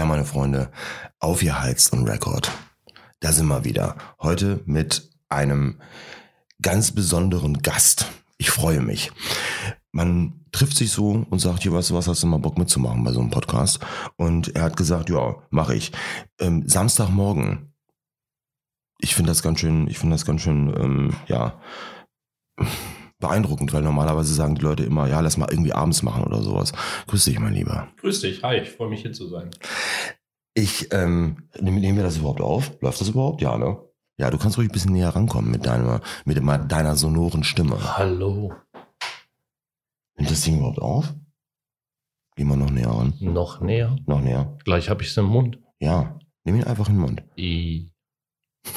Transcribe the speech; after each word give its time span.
Ja, 0.00 0.06
meine 0.06 0.24
Freunde, 0.24 0.70
aufgeheizt 1.18 1.92
und 1.92 2.08
Rekord. 2.08 2.50
Da 3.20 3.32
sind 3.32 3.48
wir 3.48 3.66
wieder. 3.66 3.96
Heute 4.18 4.62
mit 4.64 5.10
einem 5.28 5.78
ganz 6.62 6.92
besonderen 6.92 7.58
Gast. 7.58 8.06
Ich 8.38 8.50
freue 8.50 8.80
mich. 8.80 9.12
Man 9.92 10.46
trifft 10.52 10.78
sich 10.78 10.90
so 10.90 11.26
und 11.28 11.38
sagt, 11.38 11.64
hier, 11.64 11.74
weißt 11.74 11.90
du 11.90 11.94
was, 11.96 12.08
hast 12.08 12.22
du 12.22 12.28
mal 12.28 12.38
Bock 12.38 12.56
mitzumachen 12.56 13.04
bei 13.04 13.12
so 13.12 13.20
einem 13.20 13.28
Podcast? 13.28 13.80
Und 14.16 14.56
er 14.56 14.62
hat 14.62 14.78
gesagt, 14.78 15.10
ja, 15.10 15.36
mache 15.50 15.74
ich. 15.74 15.92
Ähm, 16.38 16.66
Samstagmorgen. 16.66 17.74
Ich 19.00 19.14
finde 19.14 19.32
das 19.32 19.42
ganz 19.42 19.60
schön, 19.60 19.86
ich 19.86 19.98
finde 19.98 20.14
das 20.14 20.24
ganz 20.24 20.40
schön, 20.40 20.74
ähm, 20.80 21.14
ja, 21.26 21.60
beeindruckend, 23.20 23.72
weil 23.72 23.82
normalerweise 23.82 24.34
sagen 24.34 24.54
die 24.56 24.62
Leute 24.62 24.82
immer, 24.82 25.08
ja, 25.08 25.20
lass 25.20 25.36
mal 25.36 25.48
irgendwie 25.50 25.72
abends 25.72 26.02
machen 26.02 26.24
oder 26.24 26.42
sowas. 26.42 26.72
Grüß 27.06 27.24
dich, 27.24 27.38
mein 27.38 27.54
Lieber. 27.54 27.88
Grüß 27.98 28.20
dich, 28.22 28.42
hi, 28.42 28.58
ich 28.58 28.70
freue 28.70 28.88
mich 28.88 29.02
hier 29.02 29.12
zu 29.12 29.28
sein. 29.28 29.50
Ich, 30.54 30.92
ähm, 30.92 31.48
nehmen 31.60 31.96
wir 31.96 32.02
das 32.02 32.16
überhaupt 32.16 32.40
auf? 32.40 32.72
Läuft 32.80 33.00
das 33.00 33.10
überhaupt? 33.10 33.40
Ja, 33.40 33.56
ne? 33.56 33.78
Ja, 34.18 34.30
du 34.30 34.36
kannst 34.36 34.58
ruhig 34.58 34.68
ein 34.68 34.72
bisschen 34.72 34.92
näher 34.92 35.10
rankommen 35.10 35.50
mit 35.50 35.64
deiner, 35.64 36.00
mit 36.24 36.38
deiner 36.38 36.96
sonoren 36.96 37.44
Stimme. 37.44 37.96
Hallo. 37.96 38.52
Nimmt 40.16 40.30
das 40.30 40.42
Ding 40.42 40.58
überhaupt 40.58 40.80
auf? 40.80 41.14
Geh 42.36 42.44
mal 42.44 42.56
noch 42.56 42.70
näher 42.70 42.90
ran. 42.90 43.14
Noch 43.20 43.60
näher? 43.60 43.96
Noch 44.06 44.20
näher. 44.20 44.58
Gleich 44.64 44.90
habe 44.90 45.02
ich 45.02 45.10
es 45.10 45.16
im 45.16 45.26
Mund. 45.26 45.58
Ja, 45.78 46.18
nimm 46.44 46.56
ihn 46.56 46.64
einfach 46.64 46.88
in 46.88 46.96
den 46.96 47.00
Mund. 47.00 47.22
I. 47.38 47.92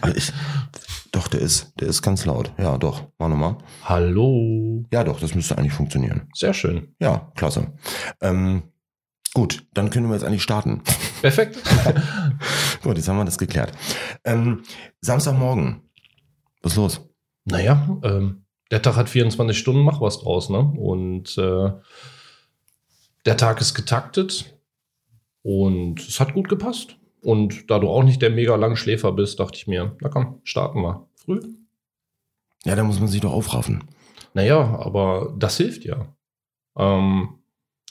Also 0.00 0.16
ich, 0.16 0.32
doch, 1.16 1.28
der 1.28 1.40
ist, 1.40 1.72
der 1.80 1.88
ist 1.88 2.02
ganz 2.02 2.26
laut. 2.26 2.52
Ja, 2.58 2.76
doch. 2.76 3.04
Mach 3.18 3.28
nochmal. 3.28 3.56
Hallo. 3.84 4.84
Ja, 4.92 5.02
doch, 5.02 5.18
das 5.18 5.34
müsste 5.34 5.56
eigentlich 5.56 5.72
funktionieren. 5.72 6.28
Sehr 6.34 6.52
schön. 6.52 6.94
Ja, 7.00 7.32
klasse. 7.34 7.72
Ähm, 8.20 8.64
gut, 9.32 9.66
dann 9.72 9.88
können 9.88 10.08
wir 10.08 10.14
jetzt 10.14 10.24
eigentlich 10.24 10.42
starten. 10.42 10.82
Perfekt. 11.22 11.58
gut, 12.82 12.98
jetzt 12.98 13.08
haben 13.08 13.16
wir 13.16 13.24
das 13.24 13.38
geklärt. 13.38 13.72
Ähm, 14.24 14.62
Samstagmorgen. 15.00 15.80
Was 16.62 16.72
ist 16.72 16.76
los? 16.76 17.00
Naja, 17.46 17.98
ähm, 18.02 18.44
der 18.70 18.82
Tag 18.82 18.96
hat 18.96 19.08
24 19.08 19.56
Stunden, 19.56 19.82
mach 19.82 20.02
was 20.02 20.20
draus, 20.20 20.50
ne? 20.50 20.58
Und 20.58 21.38
äh, 21.38 21.70
der 23.24 23.36
Tag 23.38 23.62
ist 23.62 23.74
getaktet 23.74 24.54
und 25.40 26.00
es 26.00 26.20
hat 26.20 26.34
gut 26.34 26.50
gepasst. 26.50 26.98
Und 27.22 27.70
da 27.70 27.78
du 27.78 27.88
auch 27.88 28.02
nicht 28.02 28.20
der 28.20 28.30
mega 28.30 28.54
Langschläfer 28.54 29.12
bist, 29.12 29.40
dachte 29.40 29.56
ich 29.56 29.66
mir, 29.66 29.96
na 30.00 30.10
komm, 30.10 30.40
starten 30.44 30.82
wir. 30.82 31.05
Früh. 31.26 31.40
Ja, 32.64 32.74
da 32.74 32.84
muss 32.84 32.98
man 32.98 33.08
sich 33.08 33.20
doch 33.20 33.32
aufraffen. 33.32 33.84
Naja, 34.32 34.78
aber 34.78 35.34
das 35.38 35.56
hilft 35.56 35.84
ja. 35.84 36.16
Ähm, 36.78 37.40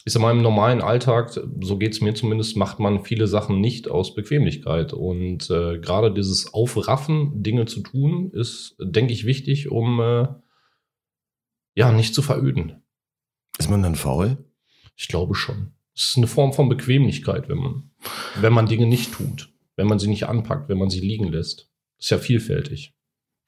sag 0.06 0.22
mal, 0.22 0.32
im 0.32 0.42
normalen 0.42 0.82
Alltag, 0.82 1.32
so 1.32 1.78
geht 1.78 1.94
es 1.94 2.02
mir 2.02 2.14
zumindest, 2.14 2.56
macht 2.56 2.80
man 2.80 3.04
viele 3.04 3.28
Sachen 3.28 3.60
nicht 3.60 3.90
aus 3.90 4.16
Bequemlichkeit. 4.16 4.94
Und 4.94 5.50
äh, 5.50 5.80
gerade 5.80 6.14
dieses 6.14 6.54
Aufraffen, 6.54 7.44
Dinge 7.44 7.66
zu 7.66 7.82
tun, 7.82 8.32
ist, 8.32 8.76
denke 8.80 9.14
ich, 9.14 9.26
wichtig, 9.26 9.70
um 9.70 10.00
äh, 10.00 10.28
ja 11.76 11.92
nicht 11.92 12.16
zu 12.16 12.22
veröden. 12.22 12.84
Ist 13.58 13.70
man 13.70 13.84
dann 13.84 13.96
faul? 13.96 14.38
Ich 14.96 15.08
glaube 15.08 15.36
schon. 15.36 15.74
Es 15.94 16.10
ist 16.10 16.18
eine 16.18 16.28
Form 16.28 16.54
von 16.54 16.70
Bequemlichkeit, 16.70 17.50
wenn 17.50 17.58
man, 17.58 17.92
wenn 18.40 18.54
man 18.54 18.68
Dinge 18.68 18.86
nicht 18.86 19.14
tut, 19.14 19.54
wenn 19.76 19.88
man 19.88 20.00
sie 20.00 20.08
nicht 20.08 20.28
anpackt, 20.28 20.70
wenn 20.70 20.78
man 20.78 20.90
sie 20.90 21.00
liegen 21.00 21.28
lässt. 21.30 21.70
Ist 21.98 22.12
ja 22.12 22.18
vielfältig. 22.18 22.95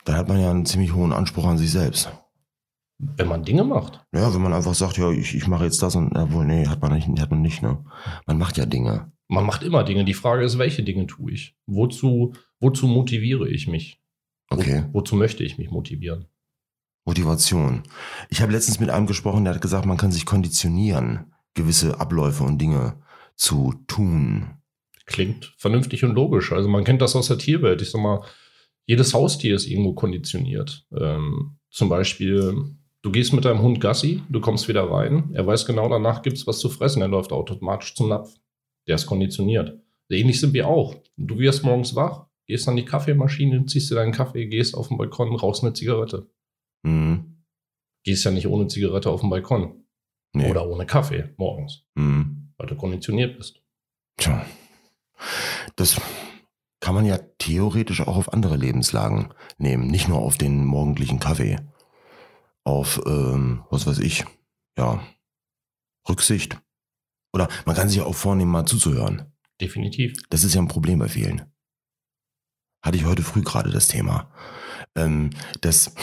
Da 0.07 0.15
hat 0.15 0.29
man 0.29 0.39
ja 0.39 0.49
einen 0.49 0.65
ziemlich 0.65 0.93
hohen 0.93 1.11
Anspruch 1.11 1.45
an 1.45 1.57
sich 1.57 1.69
selbst. 1.69 2.09
Wenn 2.97 3.27
man 3.27 3.43
Dinge 3.43 3.65
macht. 3.65 4.05
Ja, 4.13 4.33
wenn 4.33 4.41
man 4.41 4.53
einfach 4.53 4.73
sagt, 4.73 4.97
ja, 4.97 5.11
ich, 5.11 5.35
ich 5.35 5.47
mache 5.47 5.65
jetzt 5.65 5.83
das 5.83 5.95
und 5.95 6.15
obwohl, 6.15 6.45
nee, 6.45 6.65
hat 6.65 6.81
man 6.81 6.93
nicht, 6.93 7.09
hat 7.19 7.29
man 7.29 7.41
nicht, 7.41 7.61
ne? 7.61 7.83
Man 8.25 8.37
macht 8.37 8.55
ja 8.55 8.65
Dinge. 8.65 9.11
Man 9.27 9.45
macht 9.45 9.63
immer 9.63 9.83
Dinge. 9.83 10.05
Die 10.05 10.13
Frage 10.13 10.45
ist, 10.45 10.57
welche 10.57 10.81
Dinge 10.83 11.07
tue 11.07 11.33
ich? 11.33 11.57
Wozu, 11.65 12.33
wozu 12.61 12.87
motiviere 12.87 13.49
ich 13.49 13.67
mich? 13.67 14.01
Okay. 14.49 14.85
Wo, 14.93 14.99
wozu 14.99 15.17
möchte 15.17 15.43
ich 15.43 15.57
mich 15.57 15.71
motivieren? 15.71 16.27
Motivation. 17.03 17.83
Ich 18.29 18.41
habe 18.41 18.53
letztens 18.53 18.79
mit 18.79 18.89
einem 18.89 19.07
gesprochen, 19.07 19.43
der 19.43 19.55
hat 19.55 19.61
gesagt, 19.61 19.85
man 19.85 19.97
kann 19.97 20.13
sich 20.13 20.25
konditionieren 20.25 21.33
gewisse 21.53 21.99
Abläufe 21.99 22.45
und 22.45 22.59
Dinge 22.59 23.03
zu 23.35 23.73
tun. 23.87 24.51
Klingt 25.05 25.53
vernünftig 25.57 26.05
und 26.05 26.15
logisch. 26.15 26.53
Also 26.53 26.69
man 26.69 26.85
kennt 26.85 27.01
das 27.01 27.15
aus 27.17 27.27
der 27.27 27.37
Tierwelt. 27.37 27.81
Ich 27.81 27.91
sag 27.91 28.01
mal, 28.01 28.23
jedes 28.87 29.13
Haustier 29.13 29.55
ist 29.55 29.67
irgendwo 29.67 29.93
konditioniert. 29.93 30.85
Ähm, 30.97 31.57
zum 31.69 31.89
Beispiel, 31.89 32.75
du 33.01 33.11
gehst 33.11 33.33
mit 33.33 33.45
deinem 33.45 33.61
Hund 33.61 33.79
Gassi, 33.81 34.23
du 34.29 34.39
kommst 34.39 34.67
wieder 34.67 34.89
rein, 34.89 35.29
er 35.33 35.45
weiß 35.45 35.65
genau, 35.65 35.87
danach 35.89 36.21
gibt 36.21 36.37
es 36.37 36.47
was 36.47 36.59
zu 36.59 36.69
fressen, 36.69 37.01
er 37.01 37.07
läuft 37.09 37.31
automatisch 37.31 37.93
zum 37.95 38.09
Napf. 38.09 38.33
Der 38.87 38.95
ist 38.95 39.05
konditioniert. 39.05 39.77
Ähnlich 40.09 40.39
sind 40.39 40.53
wir 40.53 40.67
auch. 40.69 40.95
Du 41.17 41.37
wirst 41.37 41.63
morgens 41.65 41.93
wach, 41.95 42.27
gehst 42.47 42.67
an 42.69 42.77
die 42.77 42.85
Kaffeemaschine, 42.85 43.65
ziehst 43.65 43.91
dir 43.91 43.95
deinen 43.95 44.13
Kaffee, 44.13 44.47
gehst 44.47 44.75
auf 44.75 44.87
den 44.87 44.97
Balkon, 44.97 45.35
rauchst 45.35 45.63
eine 45.63 45.73
Zigarette. 45.73 46.29
Mhm. 46.83 47.43
Gehst 48.05 48.23
ja 48.23 48.31
nicht 48.31 48.47
ohne 48.47 48.67
Zigarette 48.67 49.09
auf 49.09 49.19
den 49.19 49.29
Balkon. 49.29 49.83
Nee. 50.33 50.49
Oder 50.49 50.65
ohne 50.69 50.85
Kaffee 50.85 51.33
morgens, 51.37 51.83
Mhm. 51.95 52.53
weil 52.57 52.67
du 52.67 52.75
konditioniert 52.75 53.35
bist. 53.37 53.61
Tja. 54.17 54.45
Das 55.75 55.99
kann 56.87 56.95
man 56.95 57.03
ja 57.03 57.17
theoretisch 57.37 57.99
auch 57.99 58.15
auf 58.15 58.31
andere 58.31 58.55
Lebenslagen 58.55 59.33
nehmen, 59.57 59.87
nicht 59.87 60.07
nur 60.07 60.19
auf 60.19 60.37
den 60.37 60.63
morgendlichen 60.63 61.19
Kaffee. 61.19 61.57
Auf, 62.63 63.01
ähm, 63.05 63.65
was 63.69 63.85
weiß 63.85 63.99
ich, 63.99 64.23
ja, 64.77 65.05
Rücksicht. 66.07 66.61
Oder 67.33 67.49
man 67.65 67.75
kann 67.75 67.89
sich 67.89 67.97
ja 67.97 68.05
auch 68.05 68.15
vornehmen, 68.15 68.51
mal 68.51 68.65
zuzuhören. 68.65 69.33
Definitiv. 69.59 70.13
Das 70.29 70.45
ist 70.45 70.55
ja 70.55 70.61
ein 70.61 70.69
Problem 70.69 70.99
bei 70.99 71.09
vielen. 71.09 71.41
Hatte 72.81 72.95
ich 72.95 73.03
heute 73.03 73.21
früh 73.21 73.41
gerade 73.41 73.69
das 73.69 73.89
Thema. 73.89 74.31
Ähm, 74.95 75.31
dass, 75.59 75.93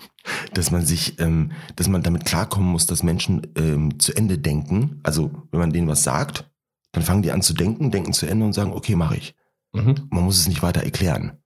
dass 0.52 0.70
man 0.70 0.84
sich, 0.84 1.18
ähm, 1.20 1.52
dass 1.76 1.88
man 1.88 2.02
damit 2.02 2.26
klarkommen 2.26 2.68
muss, 2.68 2.84
dass 2.84 3.02
Menschen 3.02 3.50
ähm, 3.56 3.98
zu 3.98 4.14
Ende 4.14 4.36
denken. 4.36 5.00
Also 5.04 5.30
wenn 5.50 5.60
man 5.60 5.72
denen 5.72 5.88
was 5.88 6.02
sagt, 6.02 6.52
dann 6.92 7.02
fangen 7.02 7.22
die 7.22 7.32
an 7.32 7.40
zu 7.40 7.54
denken, 7.54 7.90
denken 7.90 8.12
zu 8.12 8.26
Ende 8.26 8.44
und 8.44 8.52
sagen, 8.52 8.74
okay, 8.74 8.94
mache 8.94 9.16
ich. 9.16 9.34
Mhm. 9.74 10.08
Man 10.10 10.24
muss 10.24 10.38
es 10.38 10.48
nicht 10.48 10.62
weiter 10.62 10.82
erklären. 10.82 11.38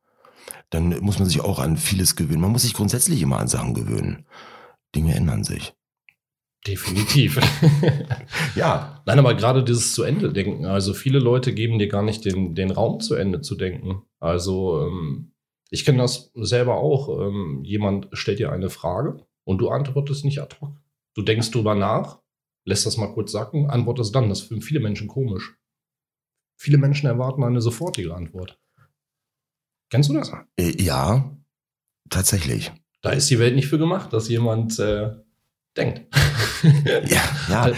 Dann 0.70 0.90
muss 1.00 1.18
man 1.18 1.26
sich 1.26 1.40
auch 1.40 1.58
an 1.58 1.76
vieles 1.76 2.14
gewöhnen. 2.14 2.42
Man 2.42 2.52
muss 2.52 2.62
sich 2.62 2.74
grundsätzlich 2.74 3.22
immer 3.22 3.38
an 3.38 3.48
Sachen 3.48 3.74
gewöhnen. 3.74 4.26
Dinge 4.94 5.14
ändern 5.14 5.44
sich. 5.44 5.74
Definitiv. 6.66 7.40
Ja. 8.54 9.02
Nein, 9.06 9.18
aber 9.18 9.34
gerade 9.34 9.62
dieses 9.64 9.94
zu 9.94 10.02
Ende 10.02 10.32
denken. 10.32 10.66
Also 10.66 10.92
viele 10.92 11.18
Leute 11.18 11.54
geben 11.54 11.78
dir 11.78 11.88
gar 11.88 12.02
nicht 12.02 12.24
den, 12.24 12.54
den 12.54 12.70
Raum 12.70 13.00
zu 13.00 13.14
Ende 13.14 13.40
zu 13.40 13.54
denken. 13.54 14.02
Also 14.18 14.86
ähm, 14.86 15.32
ich 15.70 15.84
kenne 15.84 15.98
das 15.98 16.30
selber 16.34 16.76
auch. 16.76 17.08
Ähm, 17.20 17.62
jemand 17.64 18.08
stellt 18.12 18.38
dir 18.38 18.52
eine 18.52 18.68
Frage 18.68 19.24
und 19.44 19.58
du 19.58 19.68
antwortest 19.68 20.24
nicht 20.24 20.40
ad 20.40 20.56
hoc. 20.60 20.72
Du 21.14 21.22
denkst 21.22 21.50
drüber 21.50 21.74
nach, 21.74 22.20
lässt 22.64 22.84
das 22.84 22.96
mal 22.96 23.12
kurz 23.12 23.32
sacken, 23.32 23.70
antwortest 23.70 24.14
dann. 24.14 24.28
Das 24.28 24.40
für 24.40 24.60
viele 24.60 24.80
Menschen 24.80 25.08
komisch. 25.08 25.56
Viele 26.58 26.76
Menschen 26.76 27.06
erwarten 27.06 27.44
eine 27.44 27.60
sofortige 27.60 28.14
Antwort. 28.14 28.58
Kennst 29.90 30.10
du 30.10 30.14
das? 30.14 30.32
Äh, 30.58 30.82
ja, 30.82 31.36
tatsächlich. 32.10 32.72
Da 33.00 33.10
ist 33.10 33.30
die 33.30 33.38
Welt 33.38 33.54
nicht 33.54 33.68
für 33.68 33.78
gemacht, 33.78 34.12
dass 34.12 34.28
jemand 34.28 34.78
äh, 34.78 35.16
denkt. 35.76 36.02
Ja, 37.06 37.22
ja. 37.48 37.72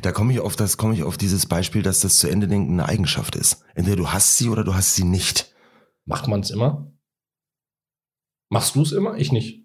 Da 0.00 0.12
komme 0.12 0.32
ich 0.32 0.40
auf 0.40 0.56
das, 0.56 0.78
komme 0.78 0.94
ich 0.94 1.02
auf 1.02 1.18
dieses 1.18 1.44
Beispiel, 1.44 1.82
dass 1.82 2.00
das 2.00 2.18
zu 2.18 2.28
Ende 2.28 2.48
denken 2.48 2.72
eine 2.72 2.88
Eigenschaft 2.88 3.36
ist. 3.36 3.62
Entweder 3.74 3.96
du 3.96 4.10
hast 4.10 4.38
sie 4.38 4.48
oder 4.48 4.64
du 4.64 4.74
hast 4.74 4.94
sie 4.94 5.04
nicht. 5.04 5.54
Macht 6.06 6.26
man 6.26 6.40
es 6.40 6.48
immer? 6.48 6.90
Machst 8.48 8.74
du 8.74 8.80
es 8.80 8.92
immer? 8.92 9.18
Ich 9.18 9.32
nicht. 9.32 9.59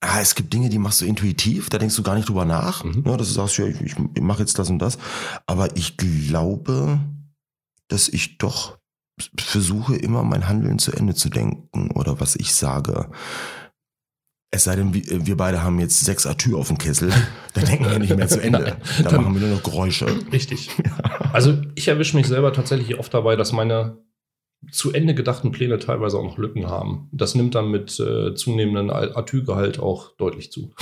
Ah, 0.00 0.20
es 0.20 0.34
gibt 0.34 0.52
Dinge, 0.52 0.70
die 0.70 0.78
machst 0.78 1.00
du 1.02 1.04
intuitiv, 1.04 1.68
da 1.68 1.76
denkst 1.78 1.96
du 1.96 2.02
gar 2.02 2.14
nicht 2.14 2.28
drüber 2.28 2.46
nach. 2.46 2.84
Mhm. 2.84 3.02
Ja, 3.06 3.16
dass 3.18 3.28
du 3.28 3.34
sagst, 3.34 3.58
ja, 3.58 3.66
ich, 3.66 3.80
ich 3.82 3.96
mache 4.20 4.40
jetzt 4.40 4.58
das 4.58 4.70
und 4.70 4.78
das. 4.78 4.96
Aber 5.46 5.76
ich 5.76 5.96
glaube, 5.98 6.98
dass 7.88 8.08
ich 8.08 8.38
doch 8.38 8.78
versuche, 9.38 9.96
immer 9.96 10.22
mein 10.22 10.48
Handeln 10.48 10.78
zu 10.78 10.92
Ende 10.92 11.14
zu 11.14 11.28
denken 11.28 11.90
oder 11.90 12.18
was 12.20 12.36
ich 12.36 12.54
sage. 12.54 13.10
Es 14.52 14.64
sei 14.64 14.74
denn, 14.76 14.94
wir 14.94 15.36
beide 15.36 15.62
haben 15.62 15.78
jetzt 15.78 16.00
sechs 16.00 16.26
Atü 16.26 16.56
auf 16.56 16.68
dem 16.68 16.78
Kessel, 16.78 17.12
dann 17.54 17.66
denken 17.66 17.84
wir 17.90 17.98
nicht 17.98 18.16
mehr 18.16 18.26
zu 18.26 18.40
Ende. 18.40 18.78
Dann, 18.96 19.04
dann- 19.04 19.22
machen 19.22 19.34
wir 19.34 19.46
nur 19.46 19.56
noch 19.56 19.62
Geräusche. 19.62 20.06
Richtig. 20.32 20.70
Also 21.32 21.60
ich 21.74 21.88
erwische 21.88 22.16
mich 22.16 22.26
selber 22.26 22.52
tatsächlich 22.54 22.98
oft 22.98 23.12
dabei, 23.12 23.36
dass 23.36 23.52
meine 23.52 23.98
zu 24.70 24.92
Ende 24.92 25.14
gedachten 25.14 25.52
Pläne 25.52 25.78
teilweise 25.78 26.18
auch 26.18 26.24
noch 26.24 26.38
Lücken 26.38 26.68
haben. 26.68 27.08
Das 27.12 27.34
nimmt 27.34 27.54
dann 27.54 27.70
mit 27.70 27.98
äh, 27.98 28.34
zunehmendem 28.34 28.90
Atü-Gehalt 28.90 29.78
auch 29.78 30.14
deutlich 30.16 30.52
zu. 30.52 30.72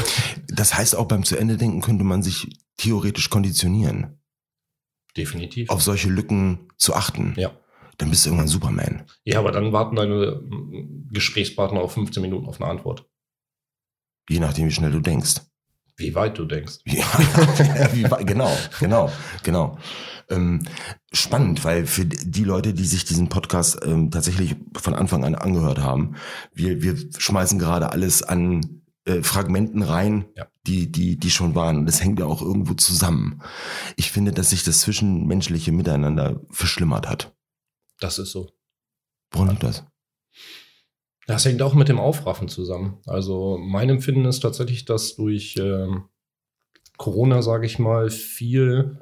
Das 0.48 0.76
heißt, 0.76 0.96
auch 0.96 1.06
beim 1.06 1.24
zu 1.24 1.36
Ende 1.36 1.56
denken 1.56 1.80
könnte 1.80 2.04
man 2.04 2.22
sich 2.22 2.48
theoretisch 2.76 3.30
konditionieren, 3.30 4.20
Definitiv. 5.16 5.70
auf 5.70 5.82
solche 5.82 6.08
Lücken 6.08 6.70
zu 6.76 6.94
achten. 6.94 7.34
Ja. 7.36 7.52
Dann 7.98 8.10
bist 8.10 8.24
du 8.24 8.30
irgendwann 8.30 8.48
Superman. 8.48 9.04
Ja, 9.24 9.40
aber 9.40 9.50
dann 9.50 9.72
warten 9.72 9.96
deine 9.96 10.40
mm, 10.40 11.08
Gesprächspartner 11.12 11.80
auf 11.80 11.92
15 11.92 12.22
Minuten 12.22 12.46
auf 12.46 12.60
eine 12.60 12.70
Antwort. 12.70 13.08
Je 14.28 14.38
nachdem, 14.38 14.66
wie 14.66 14.72
schnell 14.72 14.92
du 14.92 15.00
denkst. 15.00 15.40
Wie 15.98 16.14
weit 16.14 16.38
du 16.38 16.44
denkst. 16.44 16.78
Ja, 16.86 17.92
wie, 17.92 18.04
genau, 18.24 18.56
genau, 18.78 19.12
genau. 19.42 19.78
Ähm, 20.30 20.62
spannend, 21.12 21.64
weil 21.64 21.86
für 21.86 22.04
die 22.04 22.44
Leute, 22.44 22.72
die 22.72 22.84
sich 22.84 23.04
diesen 23.04 23.28
Podcast 23.28 23.80
ähm, 23.84 24.10
tatsächlich 24.10 24.56
von 24.76 24.94
Anfang 24.94 25.24
an 25.24 25.34
angehört 25.34 25.78
haben, 25.78 26.14
wir, 26.54 26.82
wir 26.82 26.96
schmeißen 27.18 27.58
gerade 27.58 27.90
alles 27.90 28.22
an 28.22 28.82
äh, 29.06 29.22
Fragmenten 29.22 29.82
rein, 29.82 30.26
ja. 30.36 30.46
die, 30.66 30.92
die, 30.92 31.16
die 31.16 31.30
schon 31.30 31.54
waren. 31.56 31.78
Und 31.78 31.86
das 31.86 32.02
hängt 32.02 32.20
ja 32.20 32.26
auch 32.26 32.42
irgendwo 32.42 32.74
zusammen. 32.74 33.42
Ich 33.96 34.12
finde, 34.12 34.32
dass 34.32 34.50
sich 34.50 34.62
das 34.62 34.80
zwischenmenschliche 34.80 35.72
Miteinander 35.72 36.40
verschlimmert 36.50 37.08
hat. 37.08 37.34
Das 37.98 38.18
ist 38.18 38.30
so. 38.30 38.52
Woran 39.32 39.50
liegt 39.50 39.64
das? 39.64 39.84
Das 41.28 41.44
hängt 41.44 41.60
auch 41.60 41.74
mit 41.74 41.90
dem 41.90 41.98
Aufraffen 41.98 42.48
zusammen. 42.48 42.96
Also 43.04 43.58
mein 43.60 43.90
Empfinden 43.90 44.24
ist 44.24 44.40
tatsächlich, 44.40 44.86
dass 44.86 45.14
durch 45.14 45.56
ähm, 45.60 46.04
Corona, 46.96 47.42
sage 47.42 47.66
ich 47.66 47.78
mal, 47.78 48.08
viel 48.08 48.98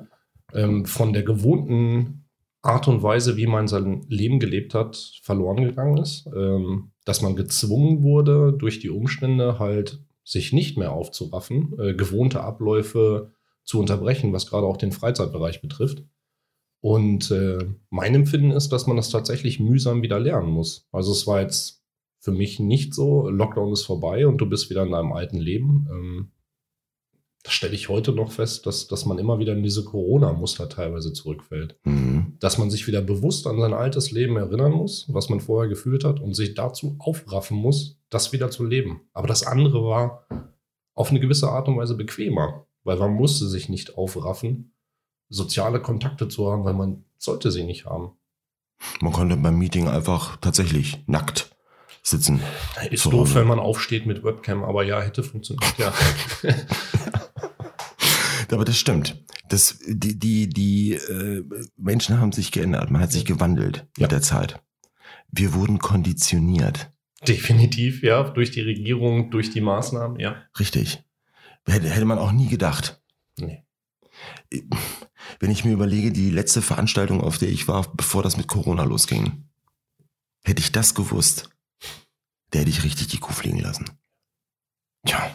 ähm, 0.53 0.87
von 0.87 1.13
der 1.13 1.23
gewohnten 1.23 2.25
Art 2.63 2.89
und 2.89 3.05
Weise, 3.05 3.37
wie 3.37 3.47
man 3.47 3.69
sein 3.69 4.05
Leben 4.09 4.41
gelebt 4.41 4.75
hat, 4.75 4.97
verloren 5.23 5.63
gegangen 5.63 5.99
ist. 5.99 6.29
Ähm, 6.35 6.91
dass 7.05 7.23
man 7.23 7.37
gezwungen 7.37 8.03
wurde, 8.03 8.53
durch 8.53 8.81
die 8.81 8.91
Umstände 8.91 9.61
halt 9.61 10.03
sich 10.25 10.53
nicht 10.53 10.77
mehr 10.77 10.91
aufzuraffen, 10.91 11.79
äh, 11.79 11.95
gewohnte 11.95 12.41
Abläufe 12.41 13.35
zu 13.63 13.79
unterbrechen, 13.79 14.33
was 14.33 14.51
gerade 14.51 14.67
auch 14.67 14.79
den 14.79 14.91
Freizeitbereich 14.91 15.63
betrifft. 15.63 16.03
Und 16.81 17.31
äh, 17.31 17.69
mein 17.89 18.17
Empfinden 18.17 18.51
ist, 18.51 18.71
dass 18.71 18.89
man 18.89 18.97
das 18.97 19.11
tatsächlich 19.11 19.61
mühsam 19.61 20.03
wieder 20.03 20.19
lernen 20.19 20.51
muss. 20.51 20.89
Also 20.91 21.13
es 21.13 21.29
war 21.29 21.41
jetzt 21.41 21.86
für 22.19 22.33
mich 22.33 22.59
nicht 22.59 22.95
so, 22.95 23.29
Lockdown 23.29 23.73
ist 23.73 23.85
vorbei 23.85 24.27
und 24.27 24.39
du 24.39 24.47
bist 24.47 24.71
wieder 24.71 24.83
in 24.83 24.93
deinem 24.93 25.13
alten 25.13 25.39
Leben. 25.39 25.87
Ähm, 25.91 26.31
das 27.47 27.55
stelle 27.55 27.75
ich 27.75 27.89
heute 27.89 28.11
noch 28.11 28.33
fest, 28.33 28.67
dass, 28.67 28.89
dass 28.89 29.07
man 29.07 29.19
immer 29.19 29.39
wieder 29.39 29.53
in 29.53 29.63
diese 29.63 29.85
Corona-Muster 29.85 30.69
teilweise 30.69 31.13
zurückfällt. 31.13 31.79
Mhm. 31.85 32.37
Dass 32.41 32.59
man 32.59 32.73
sich 32.73 32.89
wieder 32.89 33.01
bewusst 33.01 33.47
an 33.47 33.61
sein 33.61 33.73
altes 33.73 34.11
Leben 34.11 34.37
erinnern 34.37 34.73
muss, 34.73 35.07
was 35.09 35.29
man 35.29 35.39
vorher 35.39 35.69
gefühlt 35.69 36.03
hat 36.03 36.19
und 36.19 36.35
sich 36.35 36.55
dazu 36.55 36.97
aufraffen 36.99 37.57
muss, 37.57 38.01
das 38.11 38.33
wieder 38.33 38.51
zu 38.51 38.65
leben. 38.65 39.03
Aber 39.13 39.29
das 39.29 39.47
andere 39.47 39.85
war 39.85 40.27
auf 40.95 41.11
eine 41.11 41.21
gewisse 41.21 41.49
Art 41.49 41.69
und 41.69 41.77
Weise 41.77 41.95
bequemer, 41.95 42.67
weil 42.83 42.97
man 42.97 43.15
musste 43.15 43.47
sich 43.47 43.69
nicht 43.69 43.97
aufraffen, 43.97 44.73
soziale 45.29 45.81
Kontakte 45.81 46.27
zu 46.27 46.51
haben, 46.51 46.65
weil 46.65 46.75
man 46.75 47.05
sollte 47.17 47.53
sie 47.53 47.63
nicht 47.63 47.87
haben. 47.87 48.11
Man 49.01 49.13
konnte 49.13 49.37
beim 49.37 49.57
Meeting 49.57 49.87
einfach 49.87 50.37
tatsächlich 50.39 51.05
nackt 51.07 51.56
sitzen. 52.07 52.41
Ist 52.91 53.07
doof, 53.07 53.35
wenn 53.35 53.47
man 53.47 53.59
aufsteht 53.59 54.07
mit 54.07 54.23
Webcam, 54.23 54.63
aber 54.63 54.85
ja, 54.85 55.01
hätte 55.01 55.23
funktioniert, 55.23 55.75
ja. 55.79 55.93
Aber 58.53 58.65
das 58.65 58.79
stimmt. 58.79 59.25
Das, 59.49 59.79
die 59.89 60.19
die, 60.19 60.49
die 60.49 60.93
äh, 60.93 61.45
Menschen 61.77 62.21
haben 62.21 62.31
sich 62.31 62.53
geändert. 62.53 62.93
Man 62.93 63.03
hat 63.03 63.11
sich 63.11 63.25
gewandelt 63.25 63.87
ja. 63.97 64.05
mit 64.05 64.13
der 64.13 64.23
Zeit. 64.23 64.63
Wir 65.33 65.53
wurden 65.53 65.79
konditioniert. 65.81 66.93
Definitiv, 67.27 68.05
ja. 68.05 68.23
Durch 68.23 68.53
die 68.53 68.61
Regierung, 68.61 69.33
durch 69.33 69.51
die 69.51 69.61
Maßnahmen, 69.61 70.21
ja. 70.21 70.37
Richtig. 70.61 71.03
Hätte, 71.67 71.91
hätte 71.91 72.05
man 72.05 72.19
auch 72.19 72.31
nie 72.31 72.47
gedacht. 72.47 73.03
Nee. 73.37 73.65
Wenn 75.41 75.51
ich 75.51 75.65
mir 75.65 75.73
überlege, 75.73 76.13
die 76.13 76.31
letzte 76.31 76.63
Veranstaltung, 76.63 77.21
auf 77.21 77.39
der 77.39 77.49
ich 77.49 77.67
war, 77.67 77.93
bevor 77.95 78.23
das 78.23 78.37
mit 78.37 78.47
Corona 78.47 78.85
losging, 78.85 79.49
hätte 80.45 80.61
ich 80.61 80.71
das 80.71 80.95
gewusst, 80.95 81.51
der 82.57 82.63
hätte 82.63 82.71
ich 82.71 82.85
richtig 82.85 83.09
die 83.09 83.19
Kuh 83.19 83.35
fliegen 83.35 83.59
lassen. 83.59 83.85
Tja. 85.07 85.31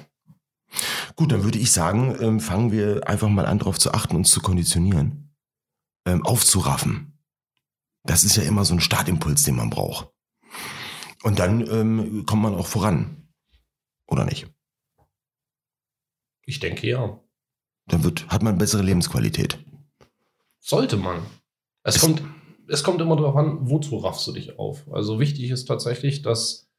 Gut, 1.16 1.32
dann 1.32 1.44
würde 1.44 1.60
ich 1.60 1.72
sagen, 1.72 2.18
ähm, 2.20 2.40
fangen 2.40 2.72
wir 2.72 3.08
einfach 3.08 3.30
mal 3.30 3.46
an, 3.46 3.60
darauf 3.60 3.78
zu 3.78 3.94
achten, 3.94 4.16
uns 4.16 4.32
zu 4.32 4.42
konditionieren, 4.42 5.32
ähm, 6.08 6.26
aufzuraffen. 6.26 7.20
Das 8.04 8.24
ist 8.24 8.38
ja 8.38 8.44
immer 8.44 8.66
so 8.66 8.74
ein 8.74 8.80
Startimpuls, 8.80 9.44
den 9.44 9.56
man 9.56 9.70
braucht. 9.70 10.10
Und 11.22 11.38
dann 11.38 11.62
ähm, 11.68 12.26
kommt 12.26 12.42
man 12.42 12.56
auch 12.56 12.66
voran. 12.66 13.28
Oder 14.08 14.26
nicht? 14.26 14.48
Ich 16.48 16.60
denke 16.60 16.88
ja. 16.88 17.20
Dann 17.86 18.04
wird, 18.04 18.28
hat 18.30 18.42
man 18.42 18.58
bessere 18.58 18.82
Lebensqualität. 18.82 19.64
Sollte 20.60 20.98
man. 20.98 21.24
Es, 21.84 21.98
es 21.98 22.02
kommt, 22.02 22.24
es 22.68 22.84
kommt 22.84 23.00
immer 23.00 23.16
darauf 23.16 23.36
an, 23.36 23.70
wozu 23.70 23.98
raffst 23.98 24.26
du 24.26 24.32
dich 24.32 24.58
auf. 24.58 24.92
Also 24.92 25.20
wichtig 25.20 25.52
ist 25.52 25.66
tatsächlich, 25.66 26.24
dass 26.24 26.71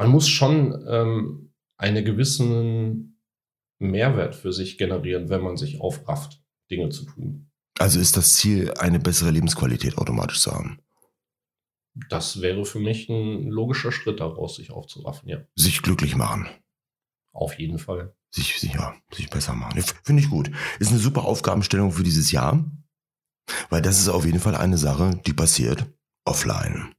man 0.00 0.10
muss 0.10 0.30
schon 0.30 0.82
ähm, 0.88 1.52
einen 1.76 2.02
gewissen 2.06 3.20
Mehrwert 3.78 4.34
für 4.34 4.50
sich 4.50 4.78
generieren, 4.78 5.28
wenn 5.28 5.42
man 5.42 5.58
sich 5.58 5.82
aufrafft, 5.82 6.42
Dinge 6.70 6.88
zu 6.88 7.04
tun. 7.04 7.50
Also 7.78 8.00
ist 8.00 8.16
das 8.16 8.32
Ziel, 8.34 8.72
eine 8.78 8.98
bessere 8.98 9.30
Lebensqualität 9.30 9.98
automatisch 9.98 10.40
zu 10.40 10.52
haben? 10.52 10.78
Das 12.08 12.40
wäre 12.40 12.64
für 12.64 12.78
mich 12.78 13.10
ein 13.10 13.48
logischer 13.48 13.92
Schritt 13.92 14.20
daraus, 14.20 14.56
sich 14.56 14.70
aufzuraffen, 14.70 15.28
ja. 15.28 15.44
Sich 15.54 15.82
glücklich 15.82 16.16
machen. 16.16 16.48
Auf 17.32 17.58
jeden 17.58 17.78
Fall. 17.78 18.14
Sich, 18.30 18.58
sich, 18.58 18.72
ja, 18.72 18.94
sich 19.12 19.28
besser 19.28 19.54
machen. 19.54 19.82
Finde 20.02 20.22
ich 20.22 20.30
gut. 20.30 20.50
Ist 20.78 20.92
eine 20.92 21.00
super 21.00 21.24
Aufgabenstellung 21.24 21.92
für 21.92 22.04
dieses 22.04 22.30
Jahr, 22.30 22.64
weil 23.68 23.82
das 23.82 23.98
ist 23.98 24.08
auf 24.08 24.24
jeden 24.24 24.40
Fall 24.40 24.54
eine 24.54 24.78
Sache, 24.78 25.20
die 25.26 25.34
passiert 25.34 25.84
offline. 26.24 26.94